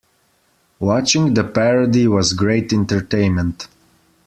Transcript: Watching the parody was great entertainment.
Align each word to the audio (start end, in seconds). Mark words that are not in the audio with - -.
Watching 0.79 1.35
the 1.35 1.43
parody 1.43 2.07
was 2.07 2.33
great 2.33 2.73
entertainment. 2.73 3.67